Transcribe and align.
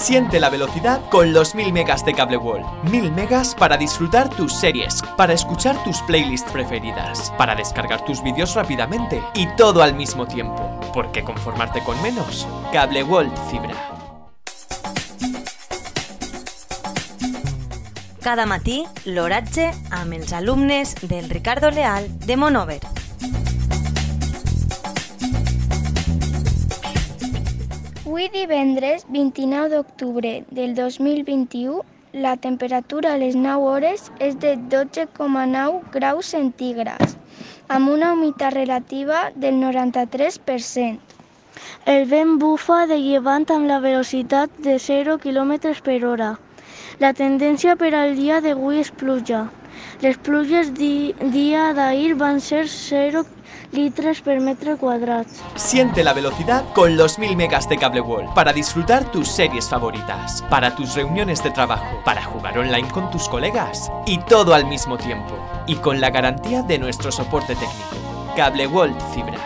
Siente 0.00 0.38
la 0.38 0.48
velocidad 0.48 1.02
con 1.10 1.32
los 1.32 1.56
1000 1.56 1.72
megas 1.72 2.04
de 2.04 2.14
Cable 2.14 2.36
World. 2.36 2.64
1000 2.84 3.10
megas 3.12 3.54
para 3.54 3.76
disfrutar 3.76 4.30
tus 4.30 4.54
series, 4.54 5.02
para 5.16 5.34
escuchar 5.34 5.82
tus 5.82 6.00
playlists 6.02 6.50
preferidas, 6.52 7.32
para 7.36 7.56
descargar 7.56 8.04
tus 8.04 8.22
vídeos 8.22 8.54
rápidamente 8.54 9.20
y 9.34 9.48
todo 9.56 9.82
al 9.82 9.94
mismo 9.94 10.26
tiempo. 10.26 10.80
¿Por 10.94 11.10
qué 11.10 11.24
conformarte 11.24 11.82
con 11.82 12.00
menos? 12.00 12.46
Cable 12.72 13.02
World 13.02 13.36
Fibra. 13.50 13.74
Cada 18.22 18.46
matí, 18.46 18.86
l'oratge 19.04 19.72
amb 19.90 20.14
alumnes 20.32 20.94
del 21.02 21.28
Ricardo 21.28 21.70
Leal 21.70 22.06
de 22.20 22.36
Monover. 22.36 23.07
Avui 28.08 28.30
divendres 28.32 29.02
29 29.14 29.68
d'octubre 29.68 30.30
del 30.58 30.70
2021 30.76 31.82
la 32.24 32.30
temperatura 32.44 33.10
a 33.12 33.18
les 33.22 33.34
9 33.36 33.66
hores 33.72 34.06
és 34.26 34.38
de 34.44 34.52
12,9 34.74 35.82
graus 35.96 36.30
centígrads 36.34 37.18
amb 37.76 37.92
una 37.96 38.14
humitat 38.14 38.56
relativa 38.56 39.20
del 39.44 39.60
93%. 39.60 40.96
El 41.96 42.08
vent 42.14 42.34
bufa 42.40 42.80
de 42.94 42.96
llevant 43.04 43.44
amb 43.58 43.68
la 43.74 43.78
velocitat 43.84 44.56
de 44.70 44.78
0 44.88 45.20
km 45.26 45.76
per 45.90 46.00
hora. 46.08 46.30
La 46.98 47.12
tendència 47.14 47.76
per 47.76 47.94
al 47.94 48.16
dia 48.16 48.40
d'avui 48.40 48.80
és 48.82 48.90
pluja. 48.90 49.46
Les 50.02 50.16
pluges 50.18 50.72
di 50.74 51.14
dia 51.32 51.72
d'ahir 51.74 52.14
van 52.18 52.40
ser 52.40 52.66
0 52.68 53.24
litros 53.72 54.20
per 54.20 54.40
metro 54.40 54.76
cuadrado. 54.76 55.26
Siente 55.56 56.02
la 56.02 56.12
velocidad 56.12 56.64
con 56.74 56.96
los 56.96 57.18
1000 57.18 57.36
megas 57.36 57.68
de 57.68 57.78
Cable 57.78 58.00
World 58.00 58.34
para 58.34 58.52
disfrutar 58.52 59.10
tus 59.10 59.28
series 59.28 59.68
favoritas, 59.68 60.42
para 60.50 60.74
tus 60.74 60.94
reuniones 60.94 61.42
de 61.42 61.50
trabajo, 61.50 62.00
para 62.04 62.22
jugar 62.22 62.58
online 62.58 62.88
con 62.88 63.10
tus 63.10 63.28
colegas 63.28 63.90
y 64.06 64.18
todo 64.18 64.54
al 64.54 64.66
mismo 64.66 64.96
tiempo. 64.96 65.38
Y 65.66 65.76
con 65.76 66.00
la 66.00 66.10
garantía 66.10 66.62
de 66.62 66.78
nuestro 66.78 67.12
soporte 67.12 67.54
técnico. 67.54 68.34
Cable 68.36 68.66
World 68.66 69.00
Fibra. 69.12 69.37